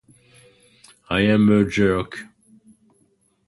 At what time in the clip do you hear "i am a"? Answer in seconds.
1.11-1.63